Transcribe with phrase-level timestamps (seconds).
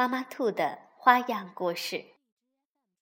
[0.00, 2.06] 妈妈兔的花样故事。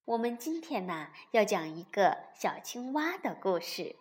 [0.04, 3.94] 我们今天呢要讲一个小青蛙的故事，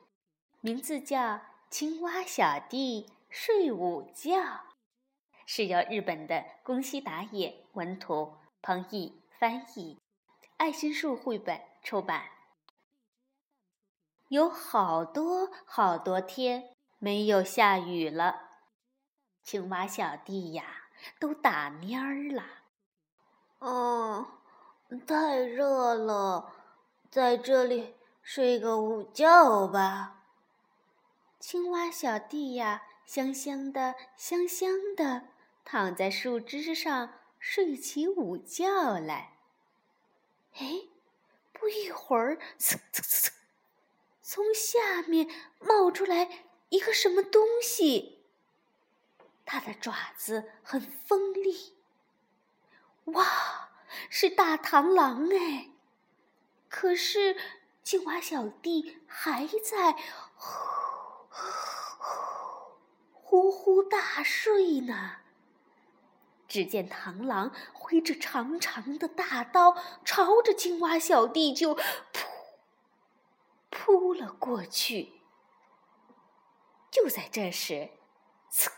[0.61, 1.19] 名字叫
[1.69, 4.31] 《青蛙小弟睡午觉》，
[5.45, 8.33] 是由日本的宫西达也文图，
[8.63, 9.99] 彭毅翻译，
[10.57, 12.23] 爱心树绘本出版。
[14.29, 18.53] 有好多好多天没有下雨了。
[19.43, 20.87] 青蛙小弟呀，
[21.19, 22.43] 都打蔫儿了。
[23.59, 24.27] 哦，
[25.07, 26.53] 太热了，
[27.09, 30.23] 在这里睡个午觉吧。
[31.39, 35.29] 青蛙小弟呀，香香的，香香的，
[35.63, 39.37] 躺在树枝上睡起午觉来。
[40.59, 40.81] 哎，
[41.53, 43.29] 不一会儿，呲呲呲，
[44.21, 45.27] 从下面
[45.59, 48.25] 冒出来一个什么东西。
[49.45, 51.76] 它的爪子很锋利，
[53.13, 53.69] 哇，
[54.09, 55.69] 是大螳螂哎！
[56.69, 57.37] 可是
[57.83, 59.93] 青蛙小弟还在
[60.35, 60.51] 呼
[61.29, 61.41] 呼
[61.99, 65.17] 呼呼呼大睡呢。
[66.47, 69.75] 只见螳螂挥着长长的大刀，
[70.05, 71.83] 朝着青蛙小弟就扑
[73.69, 75.21] 扑了过去。
[76.89, 77.89] 就在这时，
[78.51, 78.69] 呲！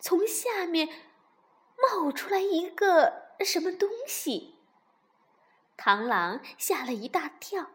[0.00, 0.88] 从下面
[1.82, 4.56] 冒出来一个什么东西，
[5.76, 7.70] 螳螂吓了一大跳，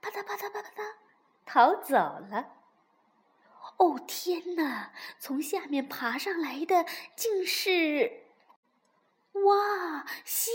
[0.00, 0.94] 啪嗒啪嗒啪嗒嗒，
[1.44, 2.52] 逃走了。
[3.76, 4.92] 哦天哪！
[5.18, 6.86] 从下面爬上来的
[7.16, 8.24] 竟是
[9.32, 10.52] 哇，蜥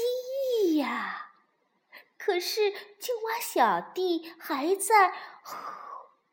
[0.63, 1.31] 蜴呀！
[2.17, 5.13] 可是青蛙小弟还在。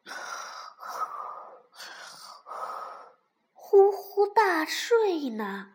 [3.76, 5.70] 呼呼大睡呢，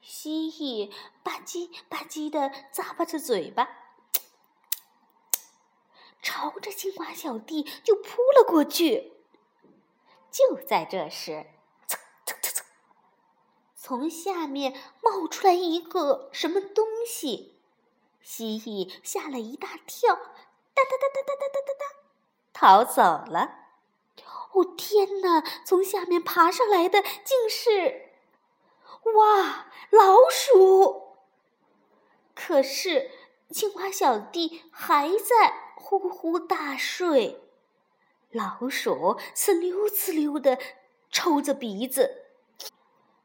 [0.00, 0.90] 蜥蜴
[1.22, 3.68] 吧唧吧唧的咂巴着嘴巴，
[6.22, 9.12] 朝着青蛙小弟就扑了过去。
[10.30, 11.44] 就在这时，
[13.76, 14.72] 从下面
[15.02, 17.60] 冒出来一个什么东西，
[18.22, 21.84] 蜥蜴吓了一大跳，哒哒哒哒哒哒哒哒，
[22.54, 23.63] 逃走了。
[24.52, 25.42] 哦天哪！
[25.64, 28.10] 从下面爬上来的竟是，
[29.16, 31.16] 哇，老鼠！
[32.34, 33.10] 可是
[33.50, 37.40] 青蛙小弟还在呼呼大睡。
[38.30, 40.58] 老鼠呲溜呲溜的
[41.10, 42.26] 抽着鼻子，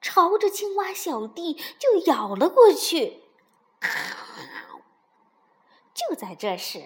[0.01, 3.23] 朝着青蛙小弟就咬了过去。
[5.93, 6.79] 就在这时，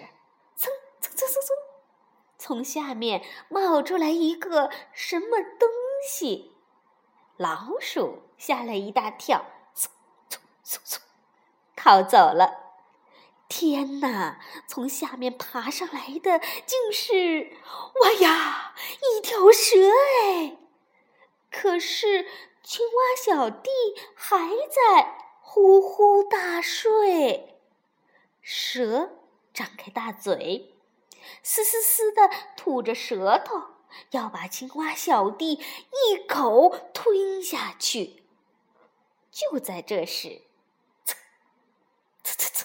[0.54, 1.63] 蹭蹭蹭蹭蹭。
[2.46, 5.66] 从下面冒出来一个什么东
[6.06, 6.52] 西，
[7.38, 9.86] 老鼠吓了一大跳，嗖
[10.28, 10.98] 嗖嗖嗖，
[11.74, 12.74] 逃走了。
[13.48, 14.38] 天哪！
[14.66, 17.56] 从下面爬上来的竟是，
[18.02, 19.78] 哇呀，一条蛇
[20.22, 20.58] 哎！
[21.50, 22.26] 可是
[22.62, 23.70] 青蛙小弟
[24.14, 27.58] 还在呼呼大睡。
[28.42, 29.12] 蛇
[29.54, 30.73] 张开大嘴。
[31.42, 33.62] 嘶嘶嘶的吐着舌头，
[34.10, 38.24] 要把青蛙小弟一口吞下去。
[39.30, 40.42] 就在这时，
[41.06, 41.14] 呲
[42.22, 42.62] 呲呲呲，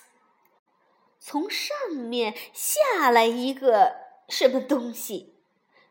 [1.19, 3.95] 从上面下来一个
[4.27, 5.35] 什么东西，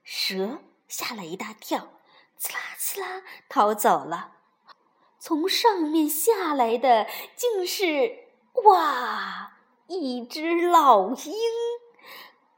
[0.05, 1.95] 蛇吓了一大跳，
[2.41, 4.37] 呲啦呲啦逃走了。
[5.19, 8.28] 从上面下来的竟是
[8.65, 9.59] 哇，
[9.89, 11.34] 一只老鹰。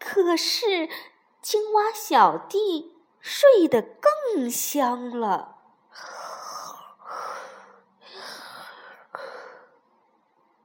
[0.00, 0.88] 可是，
[1.42, 5.58] 青蛙小弟睡得更香了。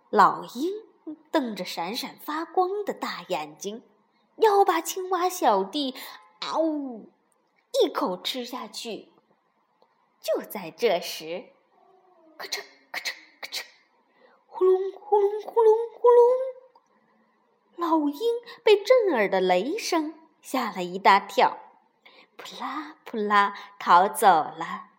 [0.10, 0.72] 老鹰
[1.30, 3.84] 瞪着闪闪发光的大眼睛，
[4.38, 5.94] 要把青蛙小弟
[6.40, 7.12] 嗷呜
[7.84, 9.12] 一口吃下去。
[10.22, 11.48] 就在这时，
[12.38, 13.12] 咔嚓咔嚓
[13.42, 13.64] 咔嚓，
[14.48, 16.26] 呼隆呼隆呼隆呼隆。
[17.76, 18.20] 老鹰
[18.63, 21.57] 被震耳的雷声吓了一大跳，
[22.36, 24.90] 扑啦扑啦逃走了。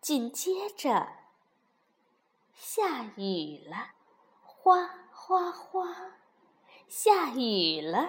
[0.00, 1.08] 紧接着，
[2.54, 3.90] 下雨了，
[4.42, 5.88] 哗哗哗，
[6.88, 8.08] 下雨了。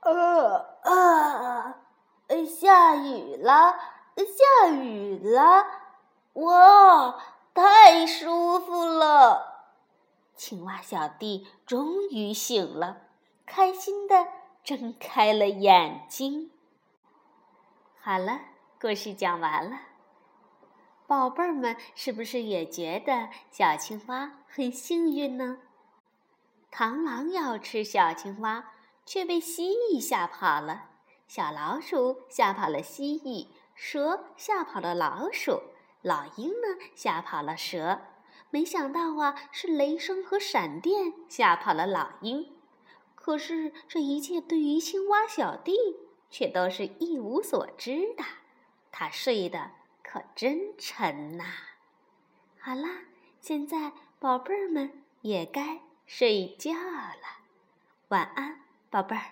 [0.00, 1.82] 呃啊，
[2.48, 3.78] 下雨了，
[4.16, 5.66] 下雨了！
[6.34, 7.20] 哇，
[7.52, 9.49] 太舒服了！
[10.40, 13.02] 青蛙小弟终于醒了，
[13.44, 14.26] 开心的
[14.64, 16.50] 睁开了眼睛。
[18.00, 18.40] 好了，
[18.80, 19.78] 故事讲完了。
[21.06, 25.58] 宝贝儿们，是不是也觉得小青蛙很幸运呢？
[26.72, 28.72] 螳螂要吃小青蛙，
[29.04, 30.88] 却被蜥蜴吓跑了；
[31.28, 35.60] 小老鼠吓跑了蜥蜴，蛇吓跑了老鼠，
[36.00, 38.00] 老鹰呢吓跑了蛇。
[38.48, 42.52] 没想到啊，是雷声和闪电吓跑了老鹰。
[43.14, 45.74] 可是这一切对于青蛙小弟
[46.30, 48.24] 却都是一无所知的，
[48.90, 49.72] 他睡得。
[50.02, 51.44] 可真沉呐！
[52.58, 53.02] 好啦，
[53.40, 57.44] 现在宝贝儿们也该睡觉了，
[58.08, 59.22] 晚安，宝贝儿。